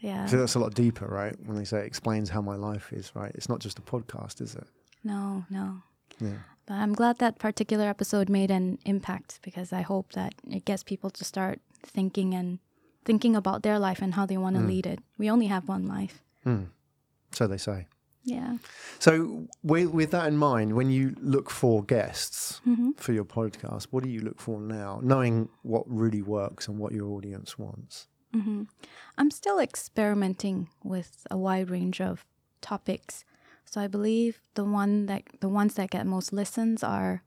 [0.00, 0.26] Yeah.
[0.26, 1.34] So that's a lot deeper, right?
[1.44, 3.32] When they say it explains how my life is, right?
[3.34, 4.66] It's not just a podcast, is it?
[5.04, 5.82] No, no.
[6.18, 6.38] Yeah.
[6.66, 10.82] But I'm glad that particular episode made an impact because I hope that it gets
[10.84, 12.58] people to start thinking and
[13.04, 15.00] thinking about their life and how they want to lead it.
[15.18, 16.22] We only have one life.
[17.32, 17.86] So they say.
[18.22, 18.58] Yeah.
[18.98, 22.90] So with with that in mind, when you look for guests Mm-hmm.
[22.96, 26.92] for your podcast, what do you look for now, knowing what really works and what
[26.92, 28.06] your audience wants?
[28.32, 28.62] hmm
[29.18, 32.24] I'm still experimenting with a wide range of
[32.60, 33.24] topics.
[33.64, 37.22] So I believe the one that the ones that get most listens are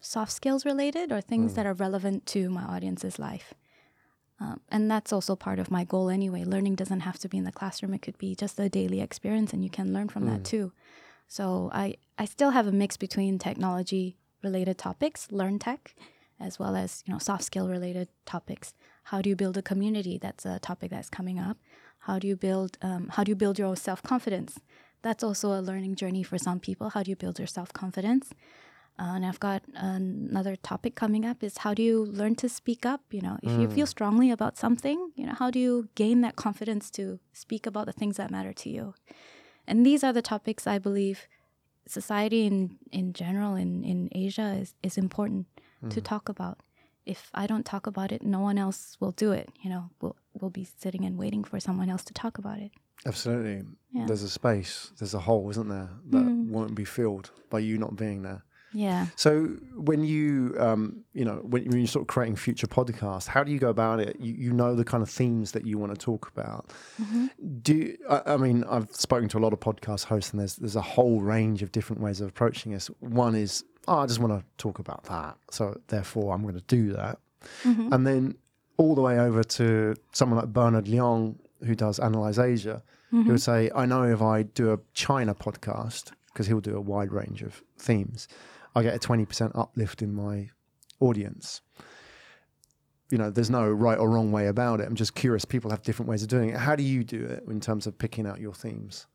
[0.00, 3.54] soft skills related or things that are relevant to my audience's life.
[4.40, 6.44] Um, and that's also part of my goal anyway.
[6.44, 9.52] Learning doesn't have to be in the classroom; it could be just a daily experience,
[9.52, 10.72] and you can learn from that too.
[11.26, 15.94] So I I still have a mix between technology related topics, learn tech,
[16.38, 18.74] as well as you know soft skill related topics.
[19.04, 20.18] How do you build a community?
[20.18, 21.56] That's a topic that's coming up.
[22.00, 24.60] How do you build um, How do you build your own self confidence?
[25.02, 26.90] That's also a learning journey for some people.
[26.90, 28.30] How do you build your self confidence?
[28.98, 32.84] Uh, and I've got another topic coming up is how do you learn to speak
[32.84, 33.02] up?
[33.12, 36.34] You know, if you feel strongly about something, you know, how do you gain that
[36.34, 38.94] confidence to speak about the things that matter to you?
[39.68, 41.28] And these are the topics I believe
[41.86, 45.46] society in, in general in, in Asia is, is important
[45.90, 46.58] to talk about.
[47.06, 49.48] If I don't talk about it, no one else will do it.
[49.62, 52.72] You know, we'll, we'll be sitting and waiting for someone else to talk about it.
[53.06, 53.52] Absolutely.
[53.52, 54.00] Yeah.
[54.00, 54.06] Mm-hmm.
[54.06, 57.96] There's a space, there's a hole, isn't there, that won't be filled by you not
[57.96, 58.42] being there.
[58.72, 59.06] Yeah.
[59.16, 63.42] So when you, um, you know, when, when you're sort of creating future podcasts, how
[63.42, 64.16] do you go about it?
[64.20, 66.70] You, you know the kind of themes that you want to talk about.
[67.00, 67.26] Mm-hmm.
[67.62, 70.56] Do you, I, I mean, I've spoken to a lot of podcast hosts, and there's
[70.56, 72.88] there's a whole range of different ways of approaching this.
[73.00, 76.60] One is, oh, I just want to talk about that, so therefore I'm going to
[76.62, 77.18] do that,
[77.64, 77.92] mm-hmm.
[77.92, 78.36] and then
[78.76, 83.26] all the way over to someone like Bernard Leong, who does Analyze Asia, who would
[83.26, 83.36] mm-hmm.
[83.36, 87.42] say, I know if I do a China podcast, because he'll do a wide range
[87.42, 88.28] of themes,
[88.74, 90.50] I get a 20% uplift in my
[91.00, 91.60] audience.
[93.10, 94.86] You know, there's no right or wrong way about it.
[94.86, 95.44] I'm just curious.
[95.44, 96.56] People have different ways of doing it.
[96.56, 99.06] How do you do it in terms of picking out your themes?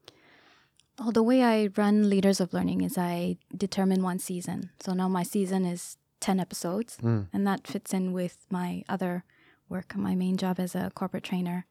[0.99, 4.71] Well, the way I run Leaders of Learning is I determine one season.
[4.79, 6.97] So now my season is 10 episodes,
[7.33, 9.23] and that fits in with my other
[9.69, 11.65] work, my main job as a corporate trainer.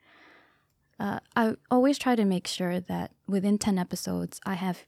[0.98, 4.84] Uh, I always try to make sure that within 10 episodes, I have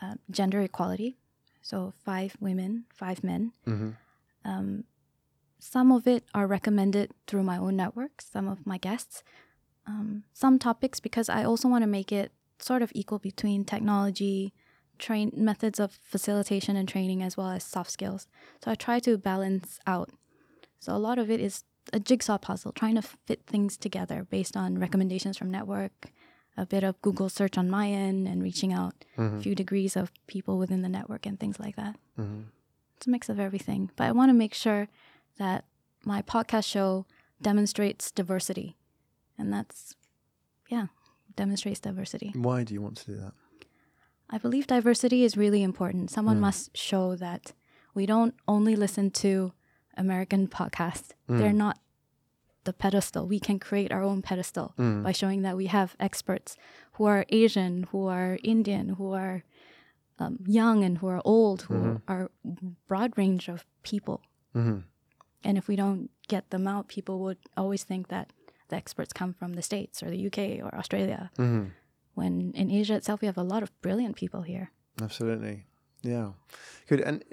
[0.00, 1.16] uh, gender equality.
[1.62, 3.52] So five women, five men.
[4.44, 4.84] Um,
[5.58, 9.22] some of it are recommended through my own network, some of my guests.
[9.86, 14.52] Um, some topics, because I also want to make it sort of equal between technology,
[14.98, 18.26] train methods of facilitation and training, as well as soft skills.
[18.64, 20.10] So I try to balance out.
[20.78, 24.56] So a lot of it is a jigsaw puzzle, trying to fit things together based
[24.56, 26.12] on recommendations from network,
[26.60, 29.40] a bit of Google search on my end, and reaching out a mm-hmm.
[29.40, 31.96] few degrees of people within the network and things like that.
[32.18, 32.42] Mm-hmm.
[32.96, 33.90] It's a mix of everything.
[33.96, 34.88] But I want to make sure
[35.38, 35.64] that
[36.04, 37.06] my podcast show
[37.40, 38.76] demonstrates diversity.
[39.38, 39.96] And that's,
[40.68, 40.88] yeah,
[41.34, 42.32] demonstrates diversity.
[42.34, 43.32] Why do you want to do that?
[44.28, 46.10] I believe diversity is really important.
[46.10, 46.40] Someone mm.
[46.40, 47.54] must show that
[47.94, 49.52] we don't only listen to
[49.96, 51.12] American podcasts.
[51.26, 51.38] Mm.
[51.38, 51.78] They're not
[52.64, 53.26] the pedestal.
[53.26, 55.02] We can create our own pedestal mm.
[55.02, 56.56] by showing that we have experts
[56.92, 59.44] who are Asian, who are Indian, who are
[60.18, 62.12] um, young and who are old, who mm-hmm.
[62.12, 62.30] are
[62.86, 64.22] broad range of people.
[64.54, 64.80] Mm-hmm.
[65.42, 68.32] And if we don't get them out, people would always think that
[68.68, 71.30] the experts come from the States or the UK or Australia.
[71.38, 71.68] Mm-hmm.
[72.14, 74.70] When in Asia itself, we have a lot of brilliant people here.
[75.00, 75.64] Absolutely.
[76.02, 76.32] Yeah.
[76.88, 77.00] Good.
[77.00, 77.24] And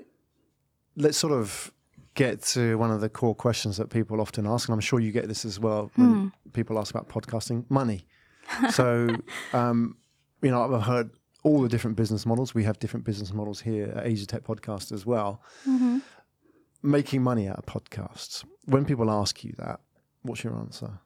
[0.95, 1.71] let's sort of
[2.17, 5.11] get to one of the core questions that people often ask, and I'm sure you
[5.13, 8.05] get this as well when people ask about podcasting money.
[8.71, 9.07] So,
[9.53, 9.95] um,
[10.41, 11.11] you know, I've heard
[11.43, 12.53] all the different business models.
[12.53, 15.41] We have different business models here at Asia Tech Podcast as well.
[16.83, 18.43] Making money out of podcasts.
[18.65, 19.79] When people ask you that,
[20.21, 20.99] what's your answer?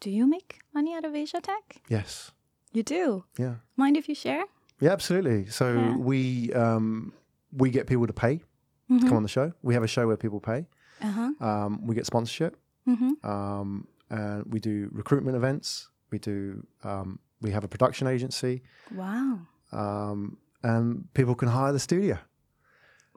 [0.00, 1.80] Do you make money out of Asia Tech?
[1.88, 2.32] Yes.
[2.72, 3.24] You do.
[3.38, 3.54] Yeah.
[3.76, 4.44] Mind if you share?
[4.80, 5.46] Yeah, absolutely.
[5.46, 5.96] So Yeah.
[5.96, 7.12] we um,
[7.52, 8.42] we get people to pay
[8.88, 9.52] to come on the show.
[9.62, 10.66] We have a show where people pay.
[11.02, 11.30] Uh huh.
[11.46, 12.56] Um, we get sponsorship.
[12.88, 13.26] Mm-hmm.
[13.28, 15.88] Um, and we do recruitment events.
[16.10, 16.64] We do.
[16.84, 18.62] Um, we have a production agency,
[18.94, 19.40] Wow.
[19.72, 22.18] um, and people can hire the studio.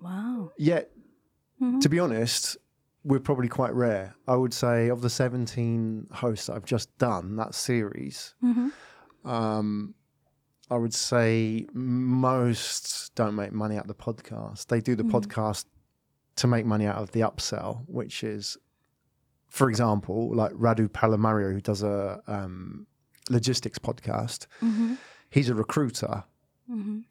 [0.01, 0.51] Wow.
[0.57, 0.91] Yet,
[1.81, 2.57] to be honest,
[3.03, 4.15] we're probably quite rare.
[4.27, 8.33] I would say of the seventeen hosts I've just done that series,
[9.25, 9.93] um,
[10.69, 14.67] I would say most don't make money out of the podcast.
[14.67, 15.65] They do the podcast
[16.35, 18.55] to make money out of the upsell, which is,
[19.47, 22.85] for example, like Radu Palamariu, who does a um,
[23.29, 24.45] logistics podcast.
[25.31, 26.23] He's a recruiter,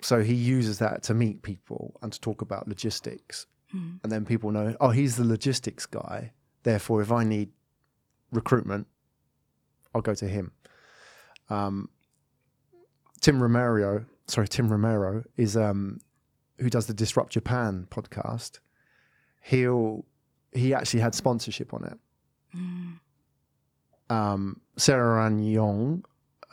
[0.02, 3.46] so he uses that to meet people and to talk about logistics.
[4.02, 6.32] And then people know, oh, he's the logistics guy.
[6.62, 7.50] Therefore, if I need
[8.32, 8.86] recruitment,
[9.94, 10.52] I'll go to him.
[11.50, 11.88] Um,
[13.20, 16.00] Tim Romero, sorry, Tim Romero is um,
[16.58, 18.60] who does the Disrupt Japan podcast.
[19.42, 20.04] He'll
[20.52, 21.98] he actually had sponsorship on it.
[24.10, 26.04] Um, Sarah Ran Yong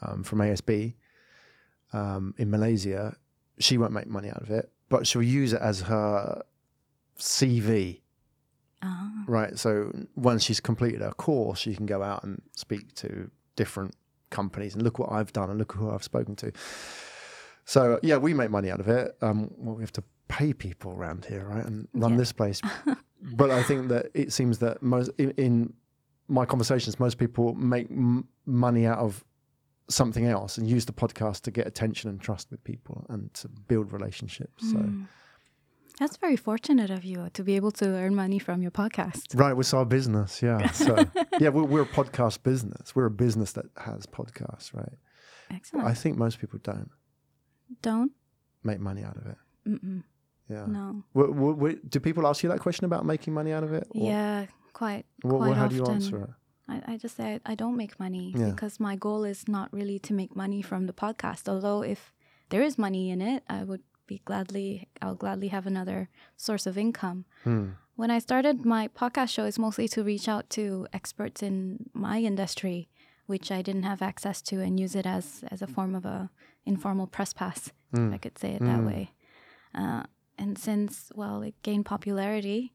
[0.01, 0.93] um, from ASB
[1.93, 3.15] um, in Malaysia,
[3.59, 6.43] she won't make money out of it, but she'll use it as her
[7.17, 8.01] CV.
[8.81, 9.23] Ah.
[9.27, 9.57] Right.
[9.57, 13.95] So once she's completed her course, she can go out and speak to different
[14.39, 16.51] companies and look what I've done and look who I've spoken to.
[17.65, 19.15] So yeah, we make money out of it.
[19.21, 22.17] Um, well, we have to pay people around here, right, and run Yeah.
[22.17, 22.61] this place.
[23.41, 25.73] but I think that it seems that most in, in
[26.27, 29.23] my conversations, most people make m- money out of
[29.87, 33.47] something else and use the podcast to get attention and trust with people and to
[33.67, 34.71] build relationships.
[34.71, 34.79] So.
[35.99, 39.39] That's very fortunate of you to be able to earn money from your podcast.
[39.39, 40.69] Right, it's our business, yeah.
[40.71, 41.05] So
[41.39, 42.93] yeah, we're, we're a podcast business.
[42.95, 44.93] We're a business that has podcasts, right?
[45.49, 45.87] Excellent.
[45.87, 46.89] I think most people don't
[47.81, 48.11] Don't?
[48.63, 49.37] make money out of it.
[49.67, 50.03] Mm-mm.
[50.49, 50.65] Yeah.
[50.67, 51.03] No.
[51.89, 53.87] Do people ask you that question about making money out of it?
[53.91, 55.05] Or Yeah, quite.
[55.23, 55.69] wh- quite how often.
[55.69, 56.29] do you answer it?
[56.67, 58.49] I, I just say I, I don't make money Yeah.
[58.49, 61.47] because my goal is not really to make money from the podcast.
[61.47, 62.11] Although if
[62.49, 66.77] there is money in it, I would be gladly I'll gladly have another source of
[66.77, 67.25] income.
[67.43, 67.69] Hmm.
[67.95, 72.19] When I started my podcast show, it's mostly to reach out to experts in my
[72.19, 72.89] industry,
[73.25, 76.29] which I didn't have access to, and use it as as a form of a
[76.65, 79.11] informal press pass, if I could say it that way.
[79.73, 80.03] Uh,
[80.37, 82.73] and since well, it gained popularity,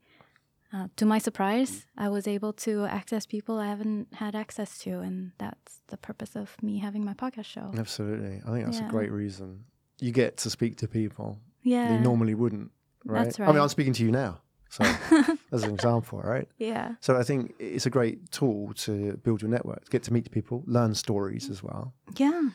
[0.73, 5.01] uh, to my surprise, I was able to access people I haven't had access to,
[5.01, 7.73] and that's the purpose of me having my podcast show.
[7.77, 8.40] Absolutely.
[8.47, 8.87] I think that's Yeah.
[8.88, 9.64] a great reason.
[10.01, 12.71] You get to speak to people Yeah, you normally wouldn't,
[13.05, 13.25] right?
[13.25, 13.59] That's I mean.
[13.59, 14.41] I'm speaking to you now.
[14.71, 14.85] So,
[15.53, 16.49] as an example, right?
[16.59, 20.31] yeah, So, I think it's a great tool to build your network, get to meet
[20.31, 21.93] people, learn stories as well.
[22.17, 22.51] yeah.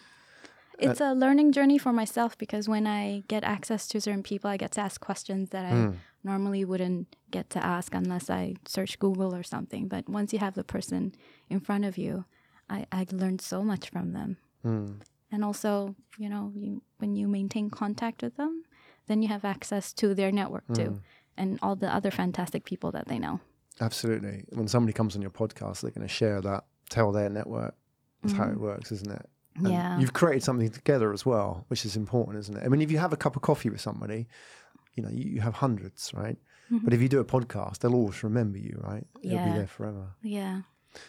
[0.81, 4.49] Uh, it's a learning journey for myself because when I get access to certain people,
[4.49, 5.91] I get to ask questions that I hmm.
[6.23, 9.87] normally wouldn't get to ask unless I search Google or something.
[9.87, 11.13] But once you have the person
[11.49, 12.25] in front of you,
[12.69, 14.37] I, I learned so much from them.
[14.63, 14.85] Hmm.
[15.31, 18.63] And also, you know, you, when you maintain contact with them,
[19.07, 21.01] then you have access to their network too mm.
[21.37, 23.39] and all the other fantastic people that they know.
[23.81, 24.45] Absolutely.
[24.49, 27.75] When somebody comes on your podcast, they're going to share that, tell their network.
[28.23, 28.63] That's how it mm-hmm.
[28.63, 29.29] works, isn't it?
[29.55, 29.99] And Yeah.
[29.99, 32.63] You've created something together as well, which is important, isn't it?
[32.63, 34.27] I mean, if you have a cup of coffee with somebody,
[34.95, 36.37] you know, you, you have hundreds, right?
[36.69, 36.93] But mm-hmm.
[36.93, 39.05] if you do a podcast, they'll always remember you, right?
[39.21, 40.15] It'll be there forever.
[40.23, 40.61] Yeah.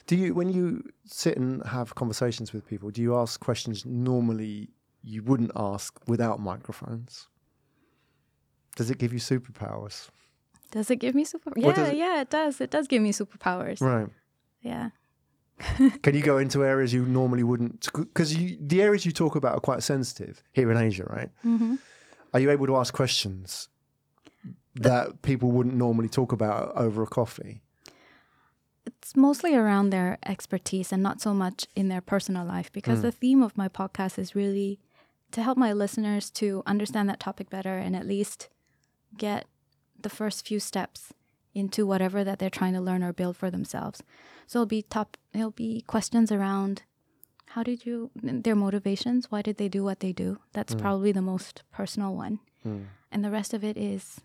[0.07, 4.71] Do you, when you sit and have conversations with people, do you ask questions normally
[5.03, 7.29] you wouldn't ask without microphones?
[8.77, 10.09] Does it give you superpowers?
[10.71, 11.51] Does it give me super?
[11.51, 12.61] What Yeah, it- yeah, it does.
[12.61, 13.81] It does give me superpowers.
[13.81, 14.09] Right.
[14.63, 14.91] Yeah.
[16.03, 17.89] Can you go into areas you normally wouldn't?
[17.95, 21.31] Because the areas you talk about are quite sensitive here in Asia, right?
[21.43, 21.77] hmm
[22.35, 23.69] Are you able to ask questions
[24.75, 27.63] that people wouldn't normally talk about over a coffee?
[28.87, 33.03] It's mostly around their expertise and not so much in their personal life because mm.
[33.03, 34.79] the theme of my podcast is really
[35.33, 38.49] to help my listeners to understand that topic better and at least
[39.17, 39.47] get
[40.01, 41.13] the first few steps
[41.55, 44.03] into whatever that they're trying to learn or build for themselves.
[44.47, 46.83] So it'll be top it'll be questions around
[47.51, 50.39] how did you their motivations, why did they do what they do?
[50.53, 50.81] That's mm.
[50.81, 52.41] probably the most personal one.
[52.67, 52.87] Mm.
[53.11, 54.21] And the rest of it is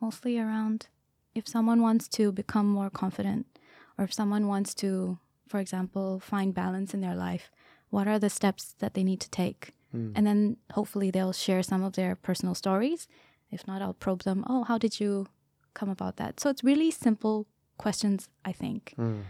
[0.00, 0.88] mostly around
[1.34, 3.46] if someone wants to become more confident
[3.98, 7.50] or if someone wants to, for example, find balance in their life,
[7.90, 9.72] what are the steps that they need to take?
[9.92, 10.10] Hmm.
[10.14, 13.06] And then hopefully they'll share some of their personal stories.
[13.50, 14.44] If not, I'll probe them.
[14.48, 15.28] Oh, how did you
[15.74, 16.40] come about that?
[16.40, 17.46] So it's really simple
[17.78, 18.94] questions, I think.
[18.96, 19.20] Hmm.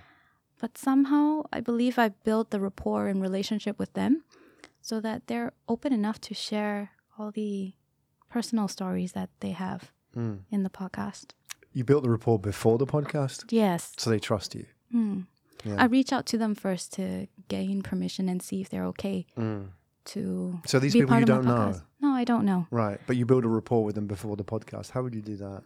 [0.61, 4.25] But somehow I believe I built the rapport and relationship with them
[4.81, 7.75] so that they're open enough to share all the
[8.31, 10.37] personal stories that they have hmm.
[10.51, 11.33] in the podcast.
[11.75, 13.93] You built the rapport before the podcast, Yes.
[13.99, 14.65] so they trust you.
[14.91, 15.21] Hmm.
[15.65, 15.77] Yeah.
[15.79, 19.63] I reach out to them first to gain permission and see if they're okay hmm.
[20.07, 21.75] to So these people you don't know.
[22.01, 22.67] No, I don't know.
[22.71, 23.01] Right.
[23.07, 24.91] But you build a rapport with them before the podcast.
[24.91, 25.63] How would you do that?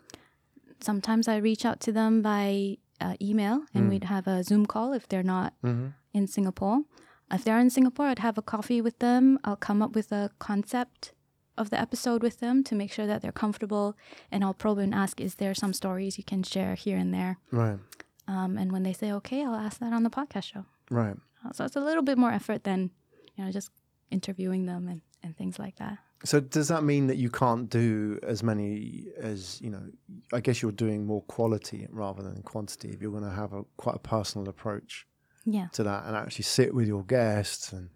[0.80, 3.90] Sometimes I reach out to them by uh, email and hmm.
[3.90, 5.88] we'd have a Zoom call if they're not mm-hmm.
[6.14, 6.82] in Singapore.
[7.30, 9.38] If they're in Singapore, I'd have a coffee with them.
[9.44, 11.12] I'll come up with a concept
[11.58, 13.96] of the episode with them to make sure that they're comfortable.
[14.32, 17.38] And I'll probe and ask, is there some stories you can share here and there?
[17.50, 17.78] Right.
[18.26, 20.64] Um, and when they say okay, I'll ask that on the podcast show.
[20.90, 21.16] Right.
[21.44, 22.90] Uh, So it's a little bit more effort than,
[23.36, 23.70] you know, just
[24.10, 25.98] interviewing them and, and things like that.
[26.24, 29.84] So does that mean that you can't do as many as you know?
[30.32, 32.88] I guess you're doing more quality rather than quantity.
[32.90, 35.06] If you're going to have a quite a personal approach
[35.44, 35.68] Yeah.
[35.74, 37.90] to that and actually sit with your guests and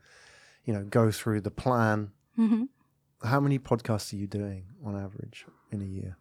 [0.64, 2.12] you know go through the plan.
[2.36, 2.64] hmm
[3.24, 6.16] How many podcasts are you doing on average in a year?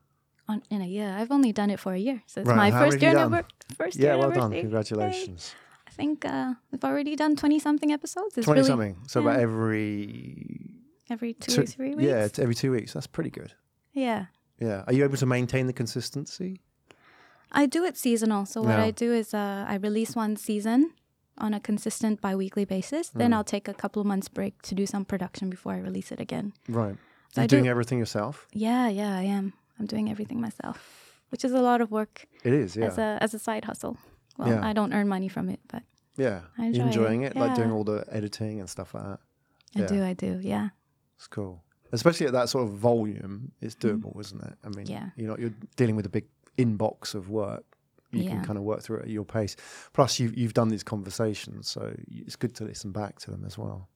[0.47, 1.15] On, in a year.
[1.17, 2.21] I've only done it for a year.
[2.27, 3.45] So it's Right, my first year, anniver-
[3.77, 4.51] first Yeah, year well done.
[4.51, 5.55] Congratulations.
[5.87, 8.37] I think uh, we've already done 20 something episodes.
[8.37, 8.97] It's Twenty really something.
[9.07, 10.71] So about every
[11.09, 12.03] every two, two- or three weeks.
[12.03, 12.93] yeah, every two weeks.
[12.93, 13.53] That's pretty good.
[13.93, 14.25] Yeah.
[14.59, 14.83] Yeah.
[14.87, 16.61] Are you able to maintain the consistency?
[17.51, 18.45] I do it seasonal.
[18.45, 18.83] So what Yeah.
[18.83, 20.91] I do is uh, I release one season
[21.37, 23.09] on a consistent bi-weekly basis.
[23.09, 23.13] Mm.
[23.19, 26.11] Then I'll take a couple of months break to do some production before I release
[26.11, 26.53] it again.
[26.67, 26.95] Right.
[27.33, 28.47] So You're I do- doing everything yourself.
[28.53, 29.53] Yeah, yeah, I am.
[29.79, 30.77] I'm doing everything myself,
[31.29, 32.75] which is a lot of work It is.
[32.75, 32.85] Yeah.
[32.87, 33.97] as a as a side hustle.
[34.37, 34.65] Well, Yeah.
[34.69, 35.83] I don't earn money from it, but
[36.17, 36.41] yeah.
[36.57, 36.87] I enjoy You're it.
[36.87, 39.19] enjoying it, like doing all the editing and stuff like that.
[39.75, 40.39] I do, I do.
[40.41, 40.69] Yeah.
[41.15, 41.63] It's cool.
[41.93, 44.53] Especially at that sort of volume, it's doable, isn't it?
[44.63, 44.89] I mean, Mm.
[44.89, 45.09] Yeah.
[45.15, 46.25] you're not you're dealing with a big
[46.57, 47.70] inbox of work.
[48.11, 48.29] You Yeah.
[48.31, 49.55] can kind of work through it at your pace.
[49.93, 53.57] Plus, you've you've done these conversations, so it's good to listen back to them as
[53.57, 53.89] well.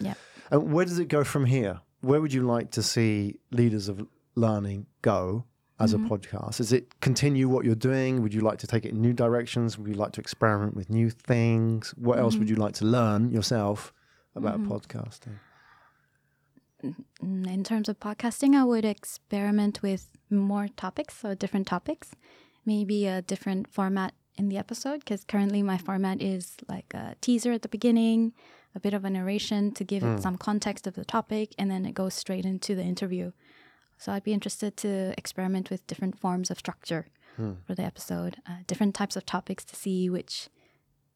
[0.00, 0.14] Yeah.
[0.50, 1.80] And where does it go from here?
[2.00, 5.44] Where would you like to see leaders of learning go
[5.78, 6.06] as Mm-hmm.
[6.06, 6.60] a podcast?
[6.60, 8.22] Is it continue what you're doing?
[8.22, 9.78] Would you like to take it in new directions?
[9.78, 11.90] Would you like to experiment with new things?
[11.96, 12.56] What else would Mm-hmm.
[12.56, 13.92] you like to learn yourself
[14.34, 15.38] about podcasting?
[16.84, 22.12] Mm, In terms of podcasting, I would experiment with more topics, so different topics,
[22.64, 25.00] maybe a different format in the episode.
[25.00, 28.32] Because currently, my format is like a teaser at the beginning,
[28.74, 31.84] a bit of a narration to give it some context of the topic, and then
[31.84, 33.32] it goes straight into the interview.
[33.98, 37.06] So I'd be interested to experiment with different forms of structure
[37.66, 40.50] for the episode, uh, different types of topics to see which,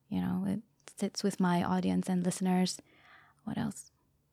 [0.08, 0.60] you know, it
[0.98, 2.80] sits with my audience and listeners.
[3.44, 3.90] What else?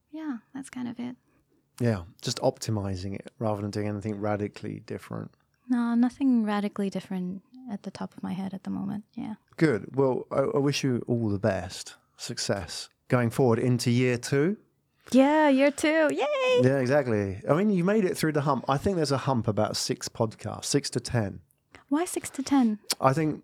[0.09, 1.18] Yeah, that's kind of it.
[1.82, 5.32] Yeah, just optimizing it rather than doing anything radically different.
[5.70, 7.41] No, nothing radically different
[7.72, 9.03] at the top of my head at the moment.
[9.16, 9.36] Yeah.
[9.57, 9.95] Good.
[9.95, 14.57] Well, I, I wish you all the best, success going forward into year two.
[15.12, 16.09] Yeah, year two.
[16.12, 16.62] Yay!
[16.62, 17.41] Yeah, exactly.
[17.49, 18.66] I mean, you made it through the hump.
[18.70, 21.39] I think there's a hump about six podcasts, six to 10.
[21.89, 22.80] Why six to ten?
[23.01, 23.43] I think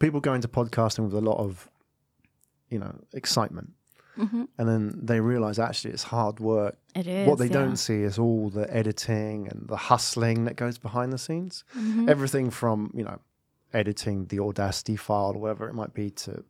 [0.00, 1.70] people go into podcasting with a lot of,
[2.68, 3.72] you know, excitement.
[4.16, 6.76] And then they realize actually it's hard work.
[6.94, 7.28] It is.
[7.28, 7.52] what they yeah.
[7.52, 11.64] don't see is all the editing and the hustling that goes behind the scenes.
[11.76, 12.08] Mm-hmm.
[12.08, 13.18] Everything from, you know,
[13.74, 16.44] editing the Audacity file or whatever it might be to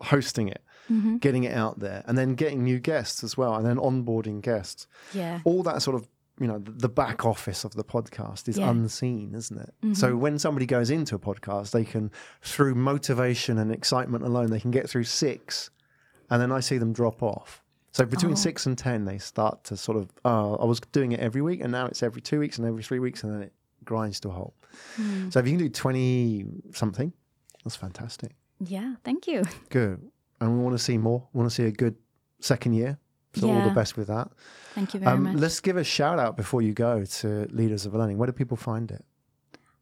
[0.00, 1.16] hosting it, Mm-hmm.
[1.16, 4.86] getting it out there, and then getting new guests as well, and then onboarding guests.
[5.12, 5.40] Yeah.
[5.42, 6.06] All that sort of,
[6.38, 8.68] you know, the, the back office of the podcast is Yeah.
[8.68, 8.82] Mm-hmm.
[8.82, 9.96] unseen, isn't it?
[9.96, 14.60] So when somebody goes into a podcast, they can, through motivation and excitement alone, they
[14.60, 15.70] can get through six,
[16.30, 17.62] and then I see them drop off.
[17.92, 18.36] So between Oh.
[18.36, 20.10] six and ten, they start to sort of.
[20.24, 22.82] Oh, I was doing it every week, and now it's every two weeks and every
[22.82, 23.52] three weeks, and then it
[23.84, 24.54] grinds to a halt.
[24.96, 25.30] Hmm.
[25.30, 27.12] So if you can do twenty something,
[27.64, 28.32] that's fantastic.
[28.60, 28.96] Yeah.
[29.04, 29.42] Thank you.
[29.70, 30.10] Good,
[30.40, 31.26] and we want to see more.
[31.32, 31.94] We want to see a good
[32.40, 32.98] second year.
[33.34, 34.30] So all the best with that.
[34.74, 35.36] Thank you very Um, much.
[35.36, 38.16] let's give a shout out before you go to Leaders of Learning.
[38.16, 39.04] Where do people find it?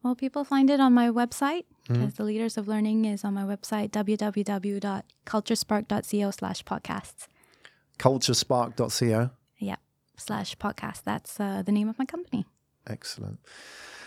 [0.05, 2.01] Well, people find it on my website Mm-hmm.
[2.01, 7.27] because the Leaders of Learning is on my website, www.culturespark.co slash podcasts.
[7.99, 9.31] Culturespark.co.
[9.59, 9.77] Yeah,
[10.17, 11.03] slash podcast.
[11.05, 12.47] That's uh, the name of my company.
[12.87, 13.39] Excellent.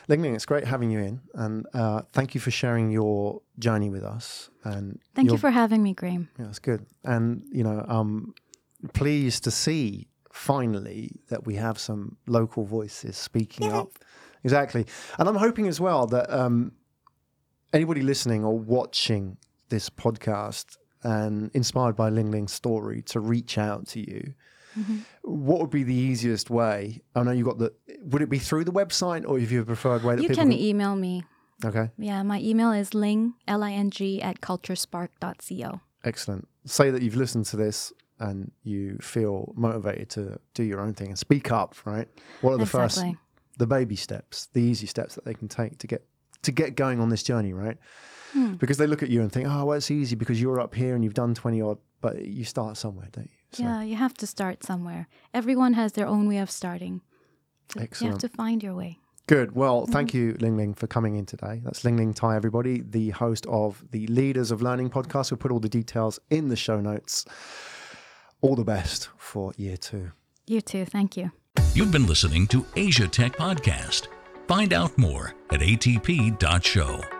[0.07, 3.89] Ling Ling, it's great having you in, and uh, thank you for sharing your journey
[3.89, 4.49] with us.
[4.63, 6.29] And Thank you for having me, Graham.
[6.39, 6.85] Yeah, that's good.
[7.03, 8.33] And you know, um,
[8.93, 13.89] pleased to see finally that we have some local voices speaking up.
[14.47, 14.85] Exactly,
[15.19, 16.71] and I'm hoping as well that um,
[17.73, 19.37] anybody listening or watching
[19.69, 24.33] this podcast and inspired by Ling Ling's story to reach out to you.
[25.23, 27.01] What would be the easiest way?
[27.15, 27.73] I know you've got the.
[28.03, 30.29] Would it be through the website, or if you have a preferred way that You
[30.29, 31.23] people can email me.
[31.65, 35.81] Okay, Yeah, my email is ling, L-I-N-G, at culturespark.co.
[36.03, 36.47] Excellent.
[36.65, 41.07] Say that you've listened to this and you feel motivated to do your own thing
[41.07, 42.07] and speak up, right?
[42.41, 43.17] What are the first Exactly.
[43.57, 46.05] The baby steps, the easy steps that they can take to get
[46.43, 47.77] to get going on this journey, right?
[48.33, 48.53] Hmm.
[48.55, 50.95] Because they look at you and think, "Oh, well, it's easy because you're up here
[50.95, 54.13] and you've done 20 odd, but you start somewhere, don't you?" So, Yeah, you have
[54.15, 55.07] to start somewhere.
[55.33, 57.01] Everyone has their own way of starting.
[57.73, 58.99] So You have to find your way.
[59.27, 59.53] Good.
[59.55, 60.17] Well, thank Mm-hmm.
[60.17, 61.61] you, Ling Ling, for coming in today.
[61.63, 65.31] That's Ling Ling Tai, everybody, the host of the Leaders of Learning podcast.
[65.31, 67.25] We'll put all the details in the show notes.
[68.41, 70.11] All the best for year two.
[70.45, 70.85] You too.
[70.85, 71.31] Thank you.
[71.73, 74.07] You've been listening to Asia Tech Podcast.
[74.47, 77.16] Find out more at atp.show.